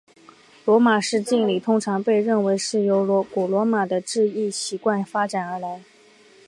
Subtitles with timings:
[0.65, 5.83] 罗马式敬礼通常被认为是由古罗马的致意习惯发展而来。